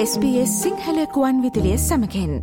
SBS 0.00 0.50
සිංහලකුවන් 0.62 1.38
විදිලිය 1.44 1.78
සමකෙන් 1.78 2.34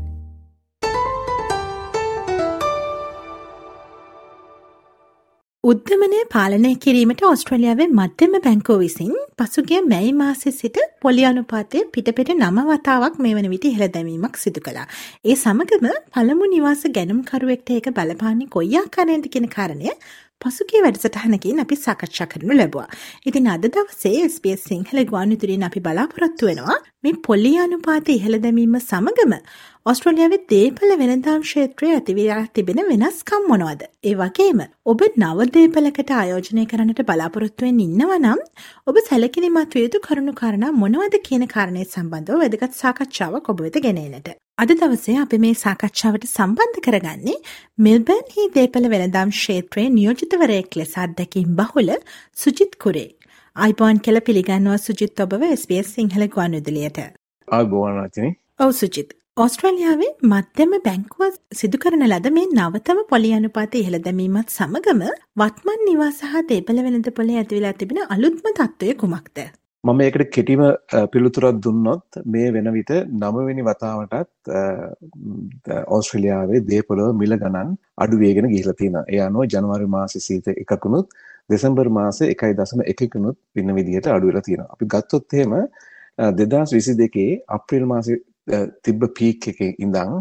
උද්ධමනය 5.64 6.18
පාලනය 6.34 6.72
කිරීමට 6.84 7.22
ඔස්ට්‍රලියාවේ 7.30 7.88
මධ්‍යම 8.00 8.36
බැංකෝ 8.46 8.78
විසින් 8.82 9.14
පසුගිය 9.40 9.80
මැයි 9.86 10.12
මාසෙ 10.14 10.52
සිට 10.52 10.80
පොලි 11.02 11.24
අනුපාතය 11.30 11.86
පිටපෙට 11.94 12.34
නම 12.36 12.60
වතාවක් 12.68 13.16
මේ 13.18 13.34
වන 13.38 13.48
විට 13.54 13.70
හෙළ 13.78 13.94
දැමීමක් 13.96 14.36
සිදු 14.38 14.66
කලා. 14.68 14.86
ඒ 15.26 15.36
සමගම 15.36 15.88
පළමු 16.14 16.52
නිවාස 16.52 16.84
ගැනුම්කරුවෙක්ට 16.98 17.74
ඒක 17.78 17.90
බලපාන්නේ 17.98 18.52
කොයියා 18.58 18.86
කරනද 18.96 19.32
කෙන 19.34 19.48
කාරණය 19.50 19.96
පසුගේ 20.42 20.82
වැඩසටහනකින් 20.86 21.62
අපි 21.64 21.76
සාකච්ඡා 21.76 22.28
කරනු 22.32 22.58
ලැබවා. 22.58 22.88
ඉතින් 23.26 23.48
අද 23.54 23.66
දවසේ 23.76 24.18
SBS 24.26 24.66
සිංහල 24.70 25.00
ගවානුතුරින් 25.12 25.64
අපි 25.68 25.80
බලාපොරොත්තු 25.88 26.50
වෙනවා 26.50 26.78
මේ 27.04 27.16
පොල්ලි 27.28 27.54
අනුපාත 27.64 28.12
ඉහළ 28.16 28.38
දැමීම 28.46 28.76
සමගම 28.82 29.34
ඔස්ට්‍රලියාවේ 29.86 30.42
දේපල 30.54 30.94
වෙනදාම් 31.02 31.42
ක්ෂේත්‍රය 31.46 31.92
ඇතිවිලා 31.96 32.40
තිබෙන 32.54 32.82
වෙනස්කම් 32.92 33.50
මොනවද. 33.52 33.84
ඒ 34.04 34.16
වගේම 34.22 34.64
ඔබ 34.86 35.04
නව 35.18 35.50
දේපලකට 35.58 36.16
ආයෝජනය 36.20 36.70
කරන්නට 36.72 37.04
බලාපොරොත්තුවෙන් 37.10 37.84
ඉන්නවනම් 37.88 38.42
ඔබ 38.88 39.04
සැලකිලිමත් 39.10 39.78
යුතු 39.84 40.06
කරුණු 40.08 40.40
කාරණා 40.42 40.74
මොනවද 40.82 41.22
කියන 41.28 41.52
කාරණය 41.56 41.86
සම්බන්ධව 41.86 42.42
වැදගත් 42.44 42.82
සාකච්ඡාවක් 42.82 43.54
ඔබ 43.54 43.68
වෙත 43.68 43.86
ගෙනනට. 43.88 44.36
අද 44.58 44.72
දවසේ 44.72 45.16
අපි 45.22 45.38
මේ 45.44 45.56
සාකච්ඡාවට 45.56 46.26
සම්බන්ධ 46.28 46.78
කරගන්නේ 46.84 47.34
මෙල්බර්න් 47.78 48.30
හි 48.36 48.44
දේපල 48.54 48.86
වෙළඳම් 48.94 49.34
ක්ෂේත්‍රයේ 49.34 49.90
නියෝජිතවරයෙක් 49.96 50.78
ලෙස 50.80 50.94
අත්දැකීම් 51.04 51.50
බහුල 51.58 51.92
සුජිත් 52.44 52.78
කුරේ. 52.84 53.10
අයිබෝන් 53.56 54.00
කෙල 54.06 54.20
පිළිගන්නවා 54.28 54.78
සුජිත් 54.78 55.24
ඔබව 55.26 55.44
SBS 55.50 55.90
සිංහල 55.98 56.24
ගුවන් 56.36 56.56
විදුලියට. 56.58 57.00
ආගෝවනතින 57.48 58.32
ඔව් 58.60 58.72
සුජිත්. 58.80 59.12
ඕස්ට්‍රේලියාවේ 59.38 60.12
මධ්‍යම 60.32 60.78
බැංකුව 60.88 61.36
සිදු 61.60 61.84
කරන 61.84 62.08
ලද 62.08 62.34
මේ 62.38 62.48
නවතම 62.54 63.04
පොලි 63.12 63.34
අනුපාත 63.40 63.78
ඉහළ 63.82 64.00
දැමීමත් 64.08 64.58
සමගම 64.58 65.06
වත්මන් 65.42 65.86
නිවාස 65.90 66.24
හා 66.32 66.48
දේපල 66.54 66.82
වෙළඳ 66.88 67.14
පොලේ 67.20 67.38
ඇතිවෙලා 67.44 67.76
තිබෙන 67.82 68.02
අලුත්ම 68.10 68.52
තත්ත්වය 68.54 68.98
කුමක්ද? 69.04 69.46
මම 69.86 70.00
ඒකට 70.04 70.30
කෙටිම 70.36 70.62
පිළිතුරක් 71.14 71.58
දුන්නොත් 71.64 72.18
මේ 72.34 72.48
වෙන 72.54 72.68
විට 72.76 72.92
නවවෙනි 73.22 73.66
වතාවටත් 73.68 74.50
ඕස්ට්‍රේලියාවේ 75.96 76.62
දේපොළ 76.70 77.02
මිල 77.20 77.36
ගණන් 77.42 77.76
අඩු 78.04 78.20
වේගෙන 78.24 78.48
ගිහිලා 78.54 78.78
තියෙනවා. 78.80 79.06
ඒ 79.14 79.22
අනුව 79.28 79.46
ජනවාරි 79.54 79.88
මාසේ 79.96 80.24
සීත 80.28 80.48
එකකුණුත් 80.54 81.14
දෙසැම්බර් 81.50 81.90
මාසේ 82.00 82.32
1.1 82.34 83.36
වෙන 83.56 83.76
විදිහට 83.80 84.10
අඩු 84.16 84.32
වෙලා 84.32 84.46
තියෙනවා. 84.48 84.72
අපි 84.74 84.86
ගත්තොත් 84.94 85.38
එහෙම 85.38 85.54
2022 86.42 87.30
අප්‍රේල් 87.58 87.86
මාසේ 87.94 88.18
තිබ්බ 88.84 89.10
පීක් 89.20 89.50
එකේ 89.54 89.72
ඉඳන් 89.86 90.20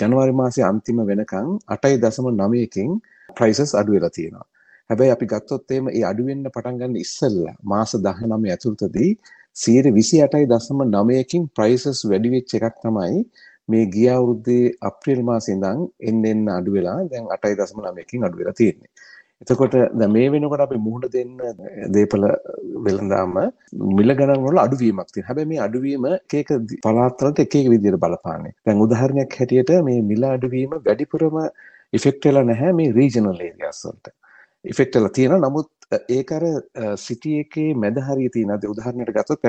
ජනවාරි 0.00 0.40
මාසේ 0.42 0.68
අන්තිම 0.70 1.04
වෙනකන් 1.12 1.52
8.9කින් 1.78 2.90
ප්‍රයිසස් 3.36 3.74
අඩු 3.80 3.96
වෙලා 3.96 4.16
තියෙනවා. 4.18 4.46
හැබැයි 4.90 5.14
අපි 5.16 5.26
ගත්තොත් 5.32 5.72
එහෙම 5.74 5.86
ඒ 5.90 6.04
අඩු 6.10 6.26
වෙන්න 6.28 6.44
පටන් 6.48 6.80
ගන්න 6.80 6.98
ඉස්සෙල්ලා 7.04 7.54
මාස 7.72 7.94
19 8.00 8.52
ඇතුළතදී 8.54 9.10
28.9කින් 9.56 11.42
ප්‍රයිසස් 11.56 12.04
වැඩි 12.10 12.34
වෙච්ච 12.34 12.52
එකක් 12.58 12.76
තමයි 12.84 13.22
මේ 13.68 13.86
ගිය 13.94 14.08
අවුරුද්දේ 14.16 14.74
අප්‍රේල් 14.90 15.20
මාසේ 15.30 15.54
ඉඳන් 15.56 15.82
එන්න 16.10 16.22
එන්න 16.32 16.44
අඩු 16.58 16.76
වෙලා 16.76 16.98
දැන් 17.10 17.26
8.9කින් 17.36 18.28
අඩු 18.28 18.40
වෙලා 18.40 18.56
තියෙන්නේ. 18.60 18.90
එතකොට 19.42 19.74
දැන් 20.00 20.12
මේ 20.12 20.30
වෙනකොට 20.34 20.62
අපි 20.64 20.78
මුහුණ 20.86 21.12
දෙන්න 21.14 21.32
දීපල 21.96 22.24
වෙළඳාම 22.86 23.34
මිල 23.98 24.14
ගණන් 24.18 24.44
වල 24.46 24.62
අඩුවීමක් 24.64 25.08
තියෙනවා. 25.08 25.28
හැබැයි 25.28 25.50
මේ 25.52 25.60
අඩුවීම 25.66 26.06
එක 26.12 26.34
එක 26.40 26.50
පළාත්වලට 26.86 27.44
එක 27.44 27.54
එක 27.60 27.68
විදිහට 27.74 28.02
බලපාන්නේ. 28.04 28.54
දැන් 28.66 28.82
උදාහරණයක් 28.86 29.38
හැටියට 29.38 29.72
මේ 29.88 30.00
මිල 30.10 30.24
අඩුවීම 30.30 30.74
වැඩිපුරම 30.88 31.38
ඉෆෙක්ට් 31.92 32.28
වෙලා 32.28 32.44
නැහැ 32.50 32.72
මේ 32.80 32.92
රීජනල් 32.98 33.38
ඒරියාස් 33.38 33.80
වලට. 33.86 34.14
ඉෆෙක්ට් 34.64 34.96
වෙලා 34.96 35.14
තියෙනවා. 35.18 35.42
නමුත් 35.44 35.70
ඒක 36.16 36.32
අර 36.32 36.44
සිටි 36.96 37.32
එකේ 37.44 37.74
මැද 37.74 37.98
හරිය 38.08 38.30
තියෙන 38.34 38.54
අද 38.56 38.66
උදාහරණයක් 38.72 39.12
ගත්තොත් 39.16 39.42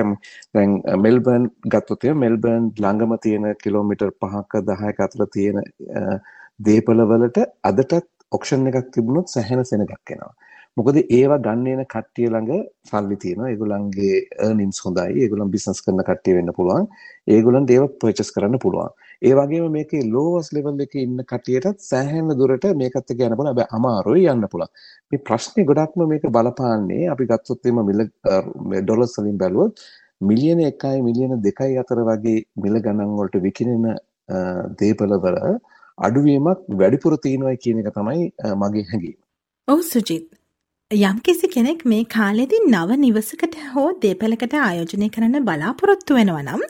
දැන් 0.54 0.72
මෙල්බර්න් 1.04 1.46
ගත්තොත් 1.74 2.08
මෙල්බර්න් 2.24 2.70
ළඟම 2.82 3.14
තියෙන 3.26 3.46
කිලෝමීටර් 3.62 4.10
5ක 4.24 4.64
10ක 4.70 5.06
අතර 5.06 5.26
තියෙන 5.36 5.62
දේපල 6.68 7.04
වලට 7.12 7.46
අදටත් 7.70 8.10
ඔක්ෂන් 8.38 8.66
එකක් 8.70 8.90
තිබුණොත් 8.94 9.32
සැහෙන 9.34 9.64
සෙනගක් 9.64 10.14
එනවා. 10.16 10.32
මොකද 10.78 10.96
ඒවා 11.02 11.38
ගන්න 11.46 11.66
එන 11.72 11.82
කට්ටිය 11.94 12.28
ළඟ 12.34 12.62
සල්ලි 12.90 13.16
තියෙනවා. 13.22 13.50
ඒගොල්ලන්ගේ 13.52 14.16
earnings 14.46 14.78
හොඳයි. 14.84 15.22
ඒගොල්ලන් 15.24 15.50
බිස්නස් 15.54 15.80
කරන 15.86 16.02
කට්ටිය 16.08 16.34
වෙන්න 16.38 16.52
පුළුවන්. 16.58 16.88
ඒගොල්ලන්ට 17.34 17.74
ඒව 17.74 17.84
පර්චේස් 18.02 18.30
කරන්න 18.36 18.58
පුළුවන්. 18.64 18.90
ඒ 19.28 19.34
වගේම 19.38 19.66
මේකේ 19.76 20.02
lowest 20.14 20.52
level 20.56 20.80
එකේ 20.86 21.04
ඉන්න 21.06 21.20
කට්ටියටත් 21.32 21.84
සෑහෙන 21.90 22.34
දුරට 22.40 22.66
මේකත් 22.82 23.14
එක්ක 23.14 23.22
යන්න 23.28 23.36
පුළුවන්. 23.38 23.50
හැබැයි 23.52 23.70
අමාරුයි 23.78 24.26
යන්න 24.34 24.48
පුළුවන්. 24.54 24.72
මේ 25.10 25.24
ප්‍රශ්නේ 25.28 25.68
ගොඩක්ම 25.70 26.06
මේක 26.14 26.26
බලපාන්නේ 26.38 27.10
අපි 27.14 27.30
ගත්තොත් 27.32 27.70
එimhe 27.70 27.86
මිල 27.90 28.06
ඩොලර්ස් 28.82 29.16
වලින් 29.20 29.38
බැලුවොත් 29.44 29.86
මිලියන 30.28 30.60
1යි 30.66 31.02
මිලියන 31.08 31.38
2යි 31.48 31.80
අතර 31.82 32.02
වගේ 32.10 32.38
මිල 32.66 32.82
ගණන් 32.84 33.16
වලට 33.20 33.44
විකිනෙන 33.46 33.90
දේපලවල 34.80 35.42
අඩුවීමක් 36.06 36.70
වැඩිපුර 36.80 37.14
තියෙනවා 37.26 37.58
කියන 37.64 37.82
එක 37.82 37.92
තමයි 37.98 38.32
මගේ 38.62 38.88
හැඟීම. 38.90 39.20
ඔව් 39.68 39.80
සුජිත් 39.92 40.26
යම්කිසි 40.94 41.48
කෙනෙක් 41.48 41.80
මේ 41.84 42.04
කාලෙදි 42.06 42.58
නව 42.64 42.96
නිවසකට 42.98 43.54
හෝ 43.70 43.86
දේපලකට 44.02 44.54
ආයෝජනය 44.58 45.08
කරන්න 45.14 45.46
බලාපොරොත්තු 45.48 46.16
වෙනවා 46.18 46.42
නම් 46.42 46.62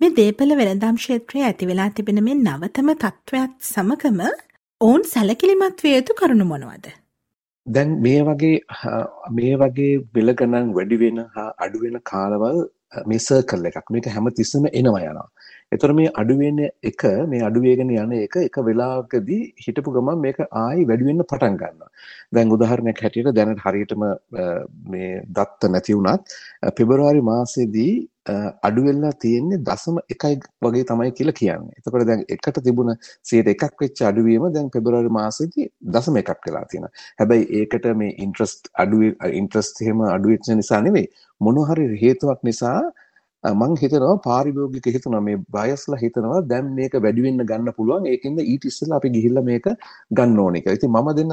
මේ 0.00 0.12
දේපල 0.18 0.52
වෙළඳාම් 0.60 1.00
ක්ෂේත්‍රයේ 1.00 1.46
ඇති 1.46 1.68
වෙලා 1.70 1.88
තිබෙන 1.90 2.20
මේ 2.26 2.36
නවතම 2.36 2.92
තත්ත්වයක් 2.94 3.56
සමගම 3.62 4.20
ඔවුන් 4.80 5.04
සැලකිලිමත් 5.04 5.82
විය 5.84 5.94
යුතු 5.94 6.18
කරුණු 6.20 6.46
මොනවද? 6.46 6.86
දැන් 7.66 7.96
මේ 8.00 8.22
වගේ 8.22 8.54
මේ 9.32 9.54
වගේ 9.56 9.92
බෙල 10.14 10.34
ගණන් 10.34 10.72
වැඩි 10.76 11.00
වෙන 11.02 11.22
හා 11.34 11.48
අඩු 11.66 11.82
වෙන 11.84 12.00
කාලවල 12.12 12.62
මේ 13.06 13.20
සර්කල් 13.20 13.70
එකක් 13.70 13.90
මේක 13.90 14.10
හැමතිස්සෙම 14.16 14.70
එනවා 14.72 15.04
යනවා. 15.04 15.28
එතකොට 15.72 15.94
මේ 15.94 16.10
අඩු 16.14 16.34
වෙන 16.38 16.58
එක 16.82 17.02
මේ 17.28 17.42
අඩු 17.42 17.60
වේගෙන 17.60 17.92
යන 17.92 18.12
එක 18.16 18.36
එක 18.38 18.56
වෙලාවකදී 18.62 19.40
හිටපු 19.64 19.94
ගමන් 19.96 20.20
මේක 20.20 20.38
ආයි 20.42 20.84
වැඩි 20.84 21.08
වෙන්න 21.08 21.24
පටන් 21.24 21.56
ගන්නවා. 21.56 21.88
දැන් 22.32 22.52
උදාහරණයක් 22.52 23.00
හැටියට 23.02 23.32
දැනට 23.34 23.64
හරියටම 23.64 24.04
මේ 24.88 25.22
දත්ත 25.30 25.70
නැති 25.70 25.96
වුණත් 25.98 26.36
පෙබරවාරි 26.76 27.22
මාසෙදී 27.22 27.94
අඩු 28.62 28.84
වෙලා 28.86 29.12
තියෙන්නේ 29.16 29.58
දශම 29.60 29.98
1යි 30.08 30.38
වගේ 30.62 30.84
තමයි 30.84 31.12
කියලා 31.12 31.36
කියන්නේ. 31.40 31.74
එතකොට 31.78 32.06
දැන් 32.06 32.22
එකට 32.28 32.60
තිබුණ 32.62 32.92
101ක් 33.24 33.72
වෙච්ච 33.80 34.02
අඩුවීම 34.02 34.46
දැන් 34.52 34.70
පෙබරවාරි 34.70 35.10
මාසෙදී 35.10 35.66
දශම 35.90 36.20
1ක් 36.22 36.38
වෙලා 36.46 36.64
තියෙනවා. 36.66 36.92
හැබැයි 37.18 37.46
ඒකට 37.60 37.90
මේ 37.96 38.14
ඉන්ට්‍රස්ට් 38.18 38.70
අඩු 38.76 39.02
ඉන්ට්‍රස්ට් 39.32 39.82
එහෙම 39.82 40.06
අඩු 40.08 40.34
වෙච්ච 40.34 40.52
නිසා 40.54 40.80
නෙවෙයි 40.80 41.10
මොන 41.40 41.60
හරි 41.64 41.88
හේතුවක් 42.04 42.40
නිසා 42.42 42.78
මං 43.44 43.76
හිතනවා 43.82 44.14
පාරිභෝගික 44.28 44.86
හිතනවා. 44.96 45.20
මේ 45.28 45.36
බයස්ලා 45.56 46.00
හිතනවා 46.04 46.40
දැන් 46.52 46.72
මේක 46.78 46.94
වැඩි 47.06 47.26
වෙන්න 47.26 47.44
ගන්න 47.50 47.76
පුළුවන්. 47.78 48.06
ඒකින්ද 48.12 48.38
ඊට 48.44 48.64
ඉස්සෙල්ලා 48.70 48.98
අපි 49.00 49.10
ගිහිල්ලා 49.16 49.44
මේක 49.50 49.66
ගන්න 50.18 50.40
ඕනේ 50.44 50.62
කියලා. 50.64 50.78
ඉතින් 50.80 50.90
මම 50.90 51.08
දෙන 51.18 51.32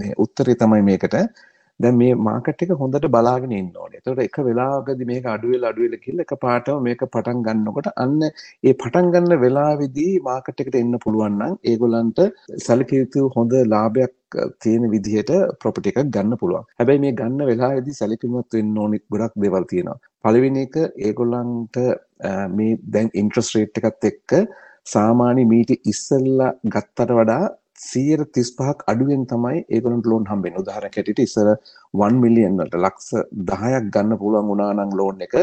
මේ 0.00 0.12
උත්තරේ 0.24 0.56
තමයි 0.62 0.82
මේකට. 0.90 1.16
දැන් 1.82 1.96
මේ 2.00 2.14
මාකට් 2.26 2.62
එක 2.64 2.72
හොඳට 2.80 3.06
බලාගෙන 3.14 3.54
ඉන්න 3.58 3.70
ඕනේ. 3.76 4.00
එතකොට 4.00 4.22
එක 4.26 4.38
වෙලාවකදී 4.48 5.08
මේක 5.10 5.26
අඩු 5.34 5.52
වෙලා 5.52 5.70
අඩු 5.72 5.84
වෙලා 5.84 6.02
කියලා 6.04 6.26
එකපාරටම 6.26 6.80
මේක 6.88 7.04
පටන් 7.06 7.42
ගන්නකොට 7.46 7.90
අන්න 8.04 8.16
ඒ 8.26 8.74
පටන් 8.74 9.10
ගන්න 9.14 9.42
වෙලාවේදී 9.44 10.12
මාකට් 10.28 10.64
එකට 10.64 10.78
එන්න 10.82 10.94
පුළුවන් 11.04 11.38
නම් 11.40 11.58
ඒගොල්ලන්ට 11.72 12.20
සැලකිය 12.66 13.02
යුතු 13.02 13.26
හොඳ 13.36 13.56
ලාභයක් 13.74 14.38
තියෙන 14.62 14.86
විදිහට 14.94 15.32
ප්‍රොපර්ටි 15.60 15.92
එකක් 15.92 16.12
ගන්න 16.16 16.40
පුළුවන්. 16.42 16.66
හැබැයි 16.78 17.04
මේ 17.06 17.16
ගන්න 17.20 17.50
වෙලාවේදී 17.50 17.98
සැලකිලිමත් 18.00 18.58
වෙන්න 18.58 18.80
ඕනි 18.84 19.04
ගොඩක් 19.12 19.36
දේවල් 19.44 19.68
තියෙනවා. 19.72 20.00
පළවෙනි 20.24 20.66
එක 20.68 20.76
ඒගොල්ලන්ට 21.08 21.76
මේ 22.56 22.80
දැන් 22.94 23.14
ඉන්ට්‍රස්ට් 23.22 23.56
රේට් 23.56 23.80
එකත් 23.82 24.10
එක්ක 24.12 24.36
සාමාන්‍ය 24.86 25.42
මීට 25.52 25.72
ඉස්සෙල්ලා 25.92 26.52
ගත්තට 26.74 27.16
වඩා 27.18 27.44
135ක් 27.80 28.86
අඩුවෙන් 28.92 29.22
තමයි 29.32 29.64
ඒගොල්ලන්ට 29.68 30.10
ලෝන් 30.12 30.28
හම්බෙන්නේ. 30.30 30.62
උදාහරණයක් 30.62 30.96
හැටියට 30.98 31.24
ඉස්සර 31.26 31.48
1 32.04 32.20
මිලියන් 32.24 32.60
වලට 32.60 32.80
ලක්ෂ 32.82 33.10
10ක් 33.50 33.82
ගන්න 33.94 34.20
පුළුවන් 34.22 34.50
වුණා 34.50 34.70
නම් 34.76 34.92
ලෝන් 35.00 35.26
එක 35.26 35.36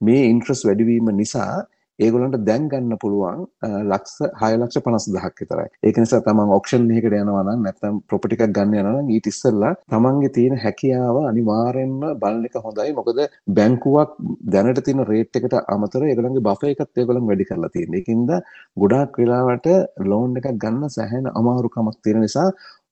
මේ 0.00 0.22
ඉන්ට්‍රස්ට් 0.32 0.66
වැඩිවීම 0.68 1.10
නිසා 1.20 1.52
ඒගොල්ලන්ට 2.00 2.44
දැන් 2.48 2.64
ගන්න 2.72 2.98
පුළුවන් 3.02 3.42
ලක්ෂ 3.90 4.22
6 4.42 4.58
ලක්ෂ 4.60 4.82
50000ක් 4.86 5.42
විතරයි. 5.42 5.68
ඒක 5.86 5.96
නිසා 6.02 6.20
තමන් 6.26 6.52
ඔක්ෂන් 6.58 6.88
එකකට 6.98 7.16
යනවා 7.18 7.44
නම් 7.44 7.66
නැත්නම් 7.66 7.98
ප්‍රොපර්ටි 8.08 8.38
එකක් 8.38 8.54
ගන්න 8.58 8.76
යනවා 8.80 9.02
නම් 9.02 9.10
ඊට 9.16 9.28
ඉස්සෙල්ලා 9.32 9.72
තමන්ගේ 9.92 10.32
තියෙන 10.36 10.56
හැකියාව 10.64 11.18
අනිවාර්යෙන්ම 11.30 12.00
බලන 12.22 12.48
එක 12.48 12.56
හොඳයි. 12.66 12.90
මොකද 12.98 13.22
බැංකුවක් 13.58 14.16
දැනට 14.54 14.82
තියෙන 14.88 15.04
රේට් 15.12 15.40
එකට 15.40 15.58
අමතරව 15.74 16.08
ඒගොල්ලන්ගේ 16.10 16.46
බෆර් 16.48 16.72
එකත් 16.74 17.02
ඒගොල්ලන් 17.02 17.28
වැඩි 17.30 17.48
කරලා 17.50 17.72
තියෙනවා. 17.76 18.00
ඒකින්ද 18.00 18.30
ගොඩාක් 18.82 19.20
වෙලාවට 19.22 19.68
ලෝන් 20.10 20.36
එකක් 20.40 20.50
ගන්න 20.64 20.94
සැහැණ 20.96 21.32
අමාරුකමක් 21.40 21.98
තියෙන 22.04 22.24
නිසා 22.26 22.48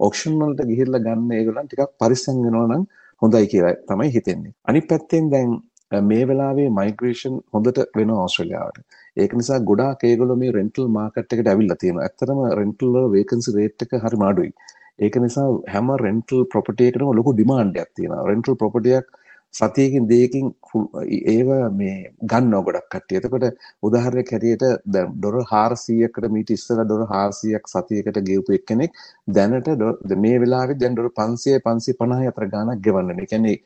ඔක්ෂන් 0.08 0.40
වලට 0.40 0.68
ගිහිල්ලා 0.70 1.04
ගන්න 1.06 1.36
ඒගොල්ලන් 1.40 1.68
ටිකක් 1.68 1.96
පරිස්සම් 2.00 2.44
වෙනවා 2.46 2.68
නම් 2.70 2.84
හොඳයි 3.22 3.46
කියලා 3.52 3.74
තමයි 3.88 4.10
හිතෙන්නේ. 4.14 4.52
අනිත් 4.68 4.86
පැත්තෙන් 4.90 5.26
දැන් 5.32 5.50
මේ 6.10 6.24
වෙලාවේ 6.30 6.68
මයිග්‍රේෂන් 6.80 7.36
හොඳට 7.54 7.78
වෙනවා 7.98 8.24
ඕස්ට්‍රේලියාවට. 8.24 8.82
ඒක 9.16 9.32
නිසා 9.40 9.60
ගොඩාක් 9.70 10.04
ඒගොල්ලෝ 10.10 10.36
මේ 10.42 10.52
රෙන්ටල් 10.58 10.90
මාකට් 10.98 11.32
එකට 11.36 11.50
ඇවිල්ලා 11.52 11.78
තියෙනවා. 11.82 12.04
ඇත්තටම 12.08 12.42
රෙන්ටල් 12.60 12.92
වල 12.96 13.08
වේකන්සි 13.16 13.56
රේට් 13.56 13.86
එක 13.86 13.96
හරිම 14.04 14.26
අඩුයි. 14.30 14.52
ඒක 14.98 15.16
නිසා 15.24 15.48
හැම 15.74 15.90
රෙන්ටල් 16.06 16.44
ප්‍රොපර්ටි 16.52 16.90
එකකටම 16.90 17.16
ලොකු 17.20 17.34
ඩිමාන්ඩ් 17.34 17.80
එකක් 17.82 17.92
තියෙනවා. 17.96 18.28
රෙන්ටල් 18.30 18.60
ප්‍රොපර්ටි 18.62 18.96
එකක් 19.00 19.10
සතියකින් 19.54 20.06
දෙකකින් 20.08 20.46
ඒව 21.28 21.48
මේ 21.78 21.94
ගන්නවා 22.22 22.62
ගොඩක් 22.66 22.86
කට්ටිය. 22.92 23.18
එතකොට 23.18 23.46
උදාහරණයක් 23.82 24.30
හැටියට 24.34 24.64
දැන් 24.86 25.10
ඩොලර් 25.16 25.40
400කට 25.44 26.30
මීට 26.36 26.54
ඉස්සෙල්ලා 26.56 26.86
ඩොලර් 26.86 27.06
400ක් 27.08 27.74
සතියකට 27.74 28.22
ගෙවපු 28.28 28.56
එක්කෙනෙක් 28.58 28.94
දැනට 29.28 29.68
මේ 30.24 30.38
වෙලාවේ 30.44 30.78
දැන් 30.82 30.94
ඩොලර් 30.94 31.12
500 31.18 31.58
550 31.66 32.32
අතර 32.32 32.48
ගාණක් 32.54 32.86
ගෙවන්න. 32.86 33.18
ඒ 33.18 33.30
කියන්නේ 33.32 33.58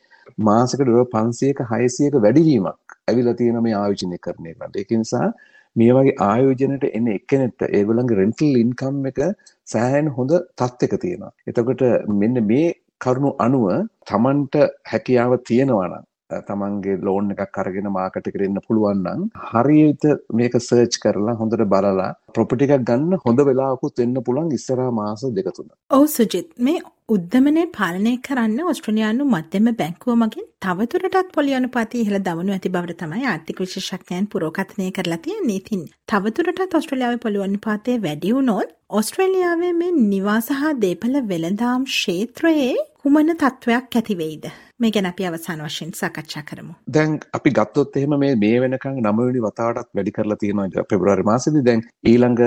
මාසෙකට 0.47 0.85
ඩොලර් 0.85 1.09
500ක 1.15 1.67
600ක 1.71 2.23
වැඩිවීමක් 2.25 2.95
ඇවිල්ලා 3.07 3.37
තියෙන 3.41 3.59
මේ 3.65 3.75
ආයෝජනය 3.81 4.17
කරන 4.25 4.47
එකට. 4.51 4.79
ඒක 4.81 4.91
නිසා 5.01 5.27
මේ 5.75 5.91
වගේ 5.97 6.15
ආයෝජනයට 6.29 6.85
එන 6.99 7.07
එක්කෙනෙක්ට 7.17 7.67
ඒගොල්ලන්ගේ 7.69 8.19
රෙන්ටල් 8.21 8.57
ඉන්කම් 8.63 8.97
එක 9.11 9.21
සෑහෙන 9.67 10.09
හොඳ 10.17 10.33
තත්ත්වයක 10.59 10.95
තියෙනවා. 11.03 11.31
එතකොට 11.49 11.83
මෙන්න 12.21 12.41
මේ 12.51 12.67
කරුණු 13.01 13.31
අනුව 13.45 13.65
තමන්ට 14.09 14.55
හැකියාව 14.91 15.33
තියෙනවා 15.49 15.87
නම් 15.89 16.05
තමන්ගේ 16.29 16.97
ලෝන් 17.01 17.31
එකක් 17.33 17.59
අරගෙන 17.61 17.89
මාකට් 17.95 18.29
එකට 18.29 18.45
එන්න 18.47 18.59
පුළුවන් 18.67 19.03
නම් 19.03 19.27
හරියට 19.51 20.05
මේක 20.33 20.57
සර්ච් 20.59 20.97
කරලා 21.03 21.37
හොඳට 21.41 21.65
බලලා 21.73 22.09
ප්‍රොපර්ටි 22.35 22.67
එකක් 22.67 22.85
ගන්න 22.89 23.21
හොඳ 23.25 23.45
වෙලාවකුත් 23.49 24.03
වෙන්න 24.03 24.17
පුළුවන් 24.25 24.51
ඉස්සරහා 24.57 24.91
මාස 24.99 25.25
දෙක 25.37 25.49
තුන. 25.55 25.69
ඔව් 25.91 26.05
සුජිත් 26.09 26.49
මේ 26.59 26.81
උද්දමනය 27.13 27.63
පාලනය 27.77 28.13
කරන්න 28.27 28.71
ඔස්ට්‍රේලියානු 28.71 29.29
මධ්‍යම 29.33 29.67
බැංකුව 29.81 30.17
මගින් 30.21 30.47
තවදුරටත් 30.65 31.29
පොලි 31.35 31.53
අනුපාතය 31.59 32.01
ඉහළ 32.01 32.19
දමනු 32.27 32.55
ඇති 32.55 32.73
බවට 32.75 32.97
තමයි 33.03 33.29
ආර්ථික 33.33 33.61
විශේෂඥයන් 33.63 34.29
පුරෝකථනය 34.33 34.89
කරලා 34.97 35.21
තියෙන්නේ. 35.25 35.59
ඉතින් 35.61 35.85
තවදුරටත් 36.11 36.77
ඔස්ට්‍රේලියාවේ 36.81 37.23
පොලි 37.27 37.45
අනුපාතය 37.47 38.01
වැඩි 38.07 38.35
වුණොත් 38.37 38.75
ඔස්ට්‍රේලියාවේ 38.91 39.73
මේ 39.81 39.95
නිවාස 40.03 40.49
හා 40.59 40.75
දේපල 40.81 41.23
වෙළඳාම් 41.31 41.89
ක්ෂේත්‍රයේ 41.91 42.75
කුමන 43.01 43.35
තත්ත්වයක් 43.35 43.99
ඇති 43.99 44.17
වෙයිද? 44.17 44.45
මේ 44.79 44.91
ගැන 44.95 45.07
අපි 45.09 45.25
අවසාන 45.27 45.61
වශයෙන් 45.65 45.91
සාකච්ඡා 45.99 46.43
කරමු. 46.49 46.73
දැන් 46.95 47.11
අපි 47.37 47.51
ගත්තොත් 47.57 47.97
එහෙම 47.99 48.15
මේ 48.23 48.35
මේ 48.43 48.57
වෙනකන් 48.63 48.97
9 49.01 49.27
වෙනි 49.27 49.43
වතාවටත් 49.45 49.89
වැඩි 49.99 50.13
කරලා 50.17 50.37
තියෙනවා 50.41 50.85
පෙබරවාරි 50.91 51.25
මාසෙදී. 51.29 51.63
දැන් 51.69 51.83
ඊළඟ 52.11 52.41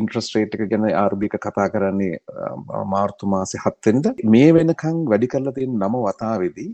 ඉන්ට්‍රස්ට් 0.00 0.36
රේට් 0.36 0.56
එක 0.56 0.64
ගැන 0.72 0.86
RBI 1.04 1.30
එක 1.30 1.38
කතා 1.46 1.68
කරන්නේ 1.74 2.18
මාර්තු 2.94 3.30
මාසේ 3.34 3.62
7 3.66 3.90
වෙනිදා. 3.90 4.14
මේ 4.36 4.54
වෙනකන් 4.58 5.02
වැඩි 5.12 5.32
කරලා 5.34 5.56
තියෙන 5.58 5.76
9 5.84 6.02
වතාවේදී 6.08 6.70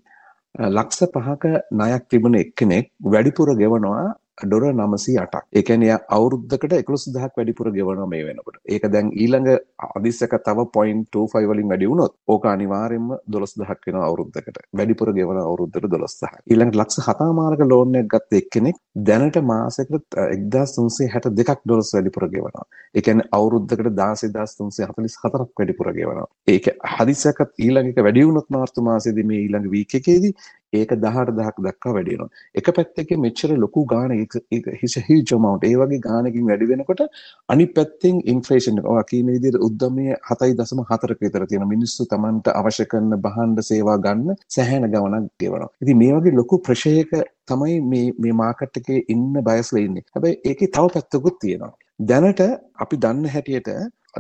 ලක්ෂ 0.71 1.11
5ක 1.19 1.55
ණයක් 1.81 2.09
තිබුණ 2.15 2.41
එක්කෙනෙක් 2.45 2.89
වැඩිපුර 3.15 3.53
ගෙවනවා 3.63 4.07
ඩොර 4.39 4.65
නමසී 4.71 5.17
අටක් 5.19 5.45
ඒකැනය 5.53 5.89
අවුරුද්ධකට 6.11 6.73
එකුළු 6.75 6.99
සුදහක් 6.99 7.37
වැඩිපුර 7.37 7.71
ගෙවන 7.71 8.03
මේ 8.09 8.25
වෙනකට. 8.25 8.59
ඒක 8.67 8.85
දැන් 8.89 9.09
ඊළඟ 9.15 9.49
අදිස්සක 9.91 10.35
තව 10.41 10.67
පොයින්ට් 10.71 11.17
වලින් 11.47 11.69
වැඩි 11.69 11.89
වුණොත් 11.89 12.15
ඕක 12.27 12.45
අනිවාර්යෙන්ම 12.47 13.09
දොළොස් 13.27 13.55
දහක් 13.55 13.81
වෙන 13.89 14.01
අවුරුද්ධකට 14.01 14.59
වැඩිපුර 14.73 15.13
ගෙවන 15.13 15.41
අවුරුද්දට 15.41 15.89
දොළොස් 15.89 16.19
දහක් 16.21 16.43
ඊළඟ 16.47 16.75
ලක්ෂ 16.75 17.07
හතාමාරක 17.07 17.63
ලෝන් 17.65 17.95
එකක් 17.95 18.11
ගත්ත 18.13 18.41
එක්කෙනෙක් 18.41 18.77
දැනට 19.03 19.39
මාසෙකට 19.43 20.19
එක්දස් 20.27 20.77
තුන්සේ 20.77 21.09
හැට 21.09 21.31
දෙකක් 21.33 21.63
ඩොලස් 21.63 21.93
වැඩිපුර 21.95 22.29
ගෙවනවා. 22.29 22.67
ඒකැන 22.95 23.23
අවුරුද්ධකට 23.31 23.91
දාසේ 23.95 24.33
දස් 24.33 24.57
තුන්සේ 24.57 24.87
හතලිස් 24.87 25.17
හතරක් 25.23 25.51
වැඩිපුර 25.55 25.93
ගෙවනවා. 25.93 26.29
ඒක 26.49 26.69
හදිසකත් 26.95 27.51
ඊළඟක 27.59 27.99
වැඩිවුණොත් 28.01 28.49
මාර්තු 28.51 28.83
මාසේදී 28.83 29.29
මේ 29.31 29.43
ඊළඟ 29.43 29.69
වීක් 29.71 29.99
එකේදී 30.01 30.33
ඒක 30.73 30.91
18000ක් 30.97 31.65
දක්වා 31.67 31.95
වැඩි 31.97 32.13
වෙනවා. 32.13 32.31
එක 32.55 32.69
පැත්තකින් 32.77 33.21
මෙච්චර 33.21 33.51
ලොකු 33.65 33.85
ගාණ 33.93 34.13
ඒක 34.17 34.67
හිස් 34.83 34.97
හියුජ් 35.09 35.35
amount 35.37 35.65
ඒ 35.65 35.75
වගේ 35.75 36.01
ගාණකින් 36.01 36.49
වැඩි 36.51 36.69
වෙනකොට 36.73 37.03
අනිත් 37.49 37.73
පැත්තෙන් 37.75 38.21
ඉන්ෆ්ලේෂන් 38.35 38.81
එක 38.81 38.91
ඔය 38.95 39.03
කියන 39.11 39.33
විදිහට 39.35 39.61
උද්දමයේ 39.69 40.19
7.4ක 40.31 41.19
විතර 41.21 41.47
තියෙන 41.47 41.69
මිනිස්සු 41.75 42.09
Tamanට 42.13 42.53
අවශ්‍ය 42.55 42.87
කරන 42.93 43.11
භාණ්ඩ 43.27 43.65
සේවා 43.71 43.99
ගන්න 43.99 44.39
සැහැණ 44.49 44.91
ගමනක් 44.93 45.33
ගෙවනවා. 45.41 45.73
ඉතින් 45.83 46.01
මේ 46.03 46.15
වගේ 46.17 46.39
ලොකු 46.41 46.63
ප්‍රෙෂර් 46.69 47.01
එක 47.03 47.13
තමයි 47.47 47.81
මේ 47.93 48.07
මේ 48.19 48.39
මාකට් 48.43 48.81
එකේ 48.83 49.03
ඉන්න 49.09 49.43
බයස්ලා 49.49 49.85
ඉන්නේ. 49.87 50.07
හැබැයි 50.15 50.41
ඒකේ 50.45 50.73
තව 50.77 50.95
පැත්තකුත් 50.95 51.39
තියෙනවා. 51.45 51.75
දැනට 52.11 52.41
අපි 52.85 52.97
දන්න 53.05 53.33
හැටියට 53.35 53.71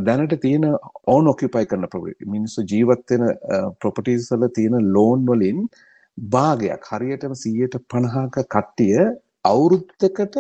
දැනට 0.04 0.34
තියෙන 0.40 0.64
ඕන් 1.06 1.28
ඔකියුපයි 1.28 1.66
කරන 1.66 1.88
ප්‍රොපර්ටි 1.88 2.26
මිනිස්සු 2.26 2.64
ජීවත් 2.70 3.10
වෙන 3.10 3.24
uh, 3.26 3.68
ප්‍රොපර්ටිස් 3.80 4.30
වල 4.32 4.48
තියෙන 4.48 4.92
ලෝන් 4.92 5.26
වලින් 5.26 5.68
භාගයක් 6.18 6.86
හරියටම 6.90 7.34
150ක 7.40 8.46
කට්ටිය 8.54 9.02
අවුරුද්දකට 9.44 10.36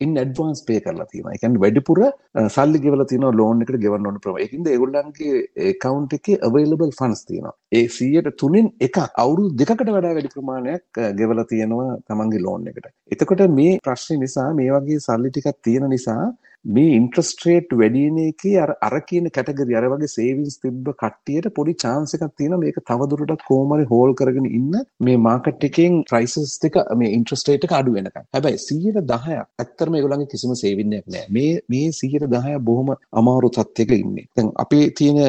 ඉන් 0.00 0.10
ඇඩ්වාන්ස් 0.22 0.60
පේ 0.68 0.80
කරලා 0.84 1.06
තියෙනවා. 1.12 1.32
ඒ 1.34 1.40
කියන්නේ 1.42 1.62
වැඩිපුර 1.64 1.98
සල්ලි 2.56 2.78
ගෙවලා 2.84 3.08
තියෙනවා 3.10 3.38
ලෝන් 3.40 3.62
එකට 3.64 3.78
ගෙවන්න 3.84 4.08
ඕන 4.08 4.18
ප්‍රමාණය. 4.24 4.44
ඒකින්ද 4.44 4.66
ඒගොල්ලන්ගේ 4.72 5.36
account 5.72 6.16
එකේ 6.18 6.36
available 6.48 6.92
funds 6.98 7.22
තියෙනවා. 7.30 7.54
ඒ 7.78 7.84
100ට 7.86 8.34
3න් 8.42 8.68
එකක් 8.86 8.98
අවුරුදු 9.24 9.56
දෙකකට 9.62 9.92
වඩා 9.96 10.16
වැඩි 10.18 10.34
ප්‍රමාණයක් 10.36 11.00
ගෙවලා 11.20 11.46
තියෙනවා 11.52 11.90
තමන්ගේ 12.08 12.44
ලෝන් 12.46 12.68
එකට. 12.72 12.90
එතකොට 13.14 13.46
මේ 13.60 13.78
ප්‍රශ්නේ 13.88 14.22
නිසා 14.24 14.48
මේ 14.60 14.70
වගේ 14.76 15.00
සල්ලි 15.08 15.32
ටිකක් 15.32 15.62
තියෙන 15.68 15.88
නිසා 15.96 16.24
මේ 16.66 16.94
ඉන්ට්‍රස්ට් 16.98 17.44
රේට් 17.46 17.70
වැඩි 17.80 18.00
වෙන 18.04 18.16
එකේ 18.22 18.54
අර 18.62 18.70
අර 18.86 18.94
කියන 19.08 19.26
කැටගරි 19.36 19.76
අර 19.80 19.84
වගේ 19.92 20.10
සේවිංස් 20.14 20.56
තිබ්බ 20.62 20.88
කට්ටියට 21.02 21.48
පොඩි 21.58 21.74
chance 21.82 22.14
එකක් 22.16 22.24
තියෙනවා 22.38 22.60
මේක 22.62 22.78
තවදුරටත් 22.90 23.44
කොහොම 23.50 23.74
හරි 23.74 23.86
හෝල් 23.92 24.14
කරගෙන 24.20 24.48
ඉන්න 24.50 24.74
මේ 25.06 25.18
මාකට් 25.26 25.66
එකෙන් 25.68 26.00
ප්‍රයිසස් 26.10 26.56
ටික 26.56 26.78
මේ 27.02 27.12
ඉන්ට්‍රස්ට් 27.18 27.50
රේට් 27.50 27.66
එක 27.68 27.74
අඩු 27.78 27.94
වෙනකන්. 27.96 28.24
හැබැයි 28.34 28.62
110ක් 28.64 29.36
ඇත්තටම 29.36 29.98
ඒගොල්ලන්ගේ 29.98 30.32
කිසිම 30.32 30.54
සේවින් 30.62 30.96
එකක් 30.98 31.06
නැහැ. 31.08 31.30
මේ 31.30 31.52
මේ 31.68 31.92
110 31.92 32.58
බොහොම 32.70 32.90
අමාරු 33.20 33.52
තත්යක 33.58 33.94
ඉන්නේ. 33.98 34.26
දැන් 34.36 34.50
අපි 34.64 34.80
තියෙන 34.98 35.20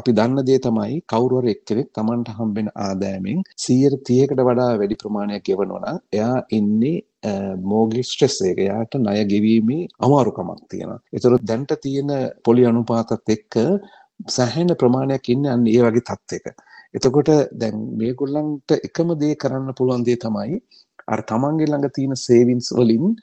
අපි 0.00 0.16
දන්න 0.18 0.46
දේ 0.48 0.58
තමයි 0.66 0.98
කවුරු 1.12 1.42
හරි 1.42 1.54
එක්කෙනෙක් 1.56 1.92
Tamanට 1.92 2.32
හම්බෙන 2.38 2.72
ආදායමෙන් 2.78 3.46
130කට 3.60 4.48
වඩා 4.50 4.70
වැඩි 4.80 5.00
ප්‍රමාණයක් 5.04 5.46
ගෙවනවා 5.48 5.82
නම් 5.84 6.02
එයා 6.12 6.36
ඉන්නේ 6.58 6.96
මෝගි 7.70 8.02
ස්ට්‍රෙස් 8.02 8.36
එක 8.50 8.60
යාට 8.66 8.94
ණය 8.98 9.24
ගෙවීමේ 9.32 9.88
අමාරුකමක් 10.06 10.62
තියෙනවා. 10.70 11.00
ඒතර 11.14 11.36
දැන්ට 11.50 11.72
තියෙන 11.82 12.10
පොලි 12.44 12.64
අනුපාතත් 12.70 13.34
එක්ක 13.36 13.54
සැහැණ 14.36 14.76
ප්‍රමාණයක් 14.82 15.28
ඉන්නේ 15.34 15.52
අන්න 15.54 15.66
ඒ 15.66 15.82
වගේ 15.86 16.06
තත්ත්වයක. 16.10 16.46
එතකොට 16.96 17.30
දැන් 17.60 17.76
මේගොල්ලන්ට 18.00 18.78
එකම 18.88 19.12
දේ 19.22 19.34
කරන්න 19.42 19.76
පුළුවන් 19.78 20.06
දේ 20.08 20.16
තමයි 20.24 20.62
අර 21.12 21.20
තමන්ගේ 21.30 21.68
ළඟ 21.68 21.94
තියෙන 21.96 22.16
සේවින්ස් 22.26 22.72
වලින් 22.78 23.14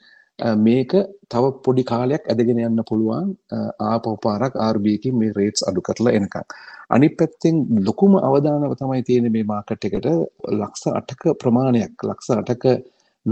මේක 0.66 0.92
තව 1.32 1.44
පොඩි 1.64 1.84
කාලයක් 1.90 2.28
ඇදගෙන 2.32 2.60
යන්න 2.68 2.82
පුළුවන් 2.90 3.32
ආපහු 3.92 4.14
පාරක් 4.26 4.54
RBI 4.74 4.94
එකකින් 4.98 5.16
මේ 5.20 5.32
රේට්ස් 5.38 5.66
අඩු 5.68 5.82
කරලා 5.88 6.14
එනකම්. 6.18 6.46
අනිත් 6.94 7.16
පැත්තෙන් 7.18 7.56
ලොකුම 7.88 8.14
අවදානම 8.28 8.76
තමයි 8.82 9.02
තියෙන්නේ 9.08 9.34
මේ 9.36 9.48
මාකට් 9.52 9.88
එකට 9.88 10.06
ලක්ෂ 10.60 10.86
8ක 11.00 11.34
ප්‍රමාණයක් 11.42 12.06
ලක්ෂ 12.10 12.30
8ක 12.36 12.78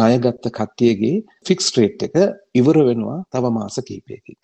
ණයගත්ත 0.01 0.51
කට්ටියගේ 0.59 1.17
ෆික්ස් 1.49 1.69
රේට් 1.77 2.07
එක 2.09 2.17
ඉවර 2.61 2.79
වෙනවා 2.89 3.19
තව 3.33 3.53
මාස 3.59 3.79
කිහිපයකින්. 3.89 4.39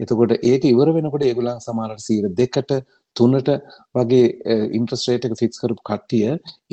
එතකොට 0.00 0.32
ඒක 0.42 0.64
ඉවර 0.72 0.88
වෙනකොට 0.96 1.26
ඒගොල්ලන් 1.28 1.60
සමහරට 1.66 2.08
2කට 2.40 2.80
3ට 3.16 3.54
වගේ 3.96 4.26
ඉන්ට්‍රස්ට් 4.78 5.08
රේට් 5.10 5.26
එක 5.28 5.34
ෆික්ස් 5.40 5.60
කරපු 5.62 5.82
කට්ටිය 5.90 6.28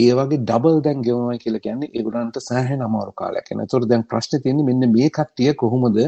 ඒ 0.06 0.12
වගේ 0.20 0.42
ඩබල් 0.44 0.78
දැන් 0.86 1.02
ගෙවනවා 1.08 1.40
කියලා 1.44 1.64
කියන්නේ 1.66 1.92
ඒගොල්ලන්ට 1.94 2.40
සෑහෙන 2.50 2.86
අමාරු 2.88 3.14
කාලයක් 3.22 3.50
යනවා. 3.52 3.66
ඒතකොට 3.66 3.90
දැන් 3.92 4.06
ප්‍රශ්නේ 4.12 4.44
තියෙන්නේ 4.44 4.68
මෙන්න 4.70 4.92
මේ 4.96 5.10
කට්ටිය 5.18 5.54
කොහොමද 5.64 6.00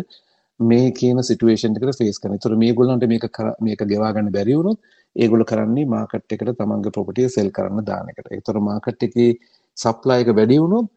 මේ 0.60 0.92
කියන 0.92 1.24
සිටුේෂන් 1.24 1.78
එකට 1.78 2.00
ෆේස් 2.02 2.20
කරන්නේ. 2.22 2.38
ඒතකොට 2.38 2.60
මේගොල්ලන්ට 2.66 3.08
මේක 3.14 3.26
මේක 3.62 3.82
ගෙවා 3.92 4.14
ගන්න 4.14 4.32
බැරි 4.38 4.60
වුණොත් 4.60 4.80
ඒගොල්ලෝ 5.16 5.50
කරන්නේ 5.52 5.90
මාකට් 5.96 6.38
එකට 6.38 6.54
තමන්ගේ 6.62 6.96
ප්‍රොපර්ටි 6.96 7.30
සෙල් 7.38 7.50
කරන්න 7.58 7.86
දාන 7.90 8.14
එකට. 8.14 8.30
ඒතකොට 8.32 8.62
මාකට් 8.70 9.08
එකේ 9.10 9.32
සප්ලයි 9.78 10.22
එක 10.24 10.34
වැඩි 10.38 10.62
වුණොත් 10.64 10.88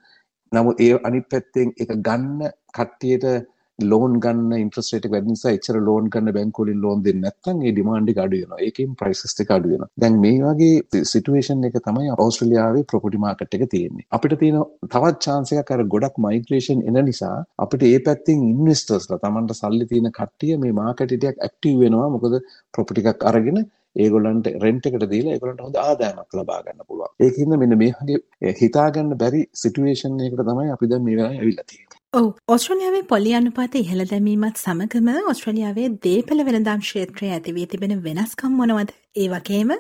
නමුත් 0.53 0.81
ඒ 0.85 0.93
අනිත් 1.09 1.27
පැත්තෙන් 1.33 1.69
ඒක 1.83 1.91
ගන්න 2.07 2.53
කට්ටියට 2.77 3.27
ලෝන් 3.79 4.15
ගන්න 4.25 4.53
ඉන්ට්‍රස්ට් 4.63 4.93
රේට් 4.95 5.07
එක 5.09 5.13
වැඩි 5.15 5.35
නිසා 5.35 5.53
එච්චර 5.57 5.77
ලෝන් 5.89 6.09
ගන්න 6.15 6.35
බැංකු 6.37 6.65
වලින් 6.65 6.81
ලෝන් 6.85 7.05
දෙන්නේ 7.05 7.25
නැත්නම් 7.25 7.63
ඒ 7.67 7.73
ඩිමාන්ඩ් 7.73 8.11
එක 8.13 8.21
අඩු 8.25 8.41
වෙනවා. 8.41 8.61
ඒකෙන් 8.67 8.97
ප්‍රයිසස් 9.01 9.35
ටික 9.35 9.53
අඩු 9.57 9.71
වෙනවා. 9.73 9.89
දැන් 10.03 10.19
මේ 10.25 10.41
වගේ 10.43 11.05
සිටුේෂන් 11.13 11.65
එක 11.69 11.79
තමයි 11.87 12.13
ඕස්ට්‍රේලියාවේ 12.17 12.85
ප්‍රොපර්ටි 12.93 13.23
මාකට් 13.25 13.57
එක 13.59 13.65
තියෙන්නේ. 13.75 14.07
අපිට 14.17 14.37
තියෙන 14.43 14.61
තවත් 14.95 15.17
chance 15.27 15.57
එකක් 15.63 15.73
අර 15.77 15.85
ගොඩක් 15.95 16.23
මයිග්‍රේෂන් 16.27 16.85
එන 16.91 17.01
නිසා 17.11 17.35
අපිට 17.67 17.87
ඒ 17.91 17.99
පැත්තෙන් 18.09 18.47
ඉන්වෙස්ටර්ස්ලා 18.53 19.23
Tamanට 19.27 19.57
සල්ලි 19.61 19.91
තියෙන 19.93 20.11
කට්ටිය 20.19 20.59
මේ 20.65 20.79
මාකට් 20.81 21.17
එකක් 21.19 21.45
ඇක්ටිව් 21.49 21.85
වෙනවා. 21.85 22.09
මොකද 22.17 22.41
ප්‍රොපර්ටි 22.75 23.07
එකක් 23.15 23.29
අරගෙන 23.33 23.61
ඒගොල්ලන්ට 23.97 24.51
රෙන්ට් 24.65 24.87
එකට 24.89 25.07
දීලා 25.13 25.37
ඒගොල්ලන්ට 25.37 25.63
හොඳ 25.67 25.79
ආදායමක් 25.85 26.37
ලබා 26.39 26.61
ගන්න 26.67 26.87
පුළුවන්. 26.89 27.15
ඒකින්ද 27.27 27.57
මෙන්න 27.63 27.79
මේ 27.83 27.95
වගේ 28.01 28.53
හිතාගන්න 28.61 29.17
බැරි 29.23 29.41
සිටුේෂන් 29.63 30.21
එකකට 30.27 30.45
තමයි 30.51 30.77
අපි 30.77 30.91
දැන් 30.93 31.07
මේ 31.07 31.17
වෙලාවේ 31.17 31.41
ඇවිල්ලා 31.41 31.67
තියෙන්නේ. 31.71 31.99
ඔව් 32.13 32.29
ඔස්ට්‍රේලියාවේ 32.55 33.03
පොලි 33.11 33.35
අනුපාත 33.41 33.75
ඉහළ 33.81 34.05
දැමීමත් 34.13 34.63
සමගම 34.63 35.11
ඔස්ට්‍රේලියාවේ 35.33 35.89
දේපළ 36.07 36.47
වෙළඳාම් 36.49 36.87
ක්ෂේත්‍රයේ 36.87 37.35
ඇතිවී 37.37 37.67
තිබෙන 37.75 37.97
වෙනස්කම් 38.07 38.57
මොනවද? 38.61 38.95
ඒ 39.17 39.29
වගේම 39.35 39.77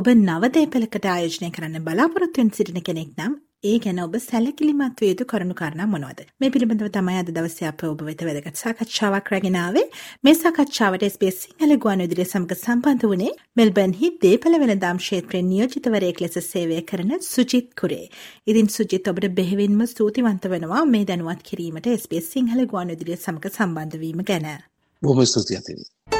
ඔබ 0.00 0.10
නව 0.16 0.52
දේපළකට 0.56 1.12
ආයෝජනය 1.12 1.54
කරන්න 1.56 1.86
බලාපොරොත්තු 1.86 2.42
වෙන 2.42 2.52
සිටින 2.58 2.84
කෙනෙක් 2.88 3.14
නම් 3.18 3.38
ඒ 3.64 3.78
ගැන 3.78 3.98
ඔබ 4.02 4.14
සැලකිලිමත් 4.24 5.00
වේතු 5.02 5.24
කරුණු 5.30 5.54
කාරණා 5.54 5.86
මොනවද? 5.94 6.20
මේ 6.40 6.50
පිළිබඳව 6.52 6.86
තමයි 6.94 7.16
අද 7.22 7.32
දවසේ 7.36 7.66
අප 7.70 7.82
ඔබ 7.88 8.04
වෙත 8.06 8.22
වැදගත් 8.28 8.60
සාකච්ඡාවක් 8.60 9.26
රැගෙන 9.32 9.58
ආවේ. 9.62 9.82
මේ 10.24 10.34
සාකච්ඡාවට 10.34 11.04
SBS 11.08 11.40
සිංහල 11.42 11.74
ගුවන්විදුලිය 11.84 12.24
සමග 12.24 12.56
සම්බන්ධ 12.56 13.04
වුණේ 13.10 13.34
මෙල්බර්න්හි 13.60 14.10
දේපළ 14.24 14.56
වෙළඳාම් 14.62 15.02
ක්ෂේත්‍රයේ 15.02 15.44
නියෝජිතවරයෙක් 15.50 16.24
ලෙස 16.24 16.40
සේවය 16.46 16.80
කරන 16.90 17.12
සුජිත් 17.28 17.68
කුරේ. 17.82 18.08
ඉතින් 18.46 18.72
සුජිත් 18.76 19.12
ඔබට 19.12 19.28
බෙහෙවින්ම 19.40 19.84
ස්තුතිවන්ත 19.92 20.48
වෙනවා 20.54 20.82
මේ 20.94 21.04
දැනුවත් 21.04 21.44
කිරීමට 21.50 21.92
SBS 21.94 22.32
සිංහල 22.32 22.64
ගුවන්විදුලිය 22.72 23.20
සමග 23.20 23.52
සම්බන්ධ 23.52 24.00
වීම 24.04 24.24
ගැන. 24.24 24.48
බොහොම 25.02 25.26
ස්තුතියි 25.26 26.19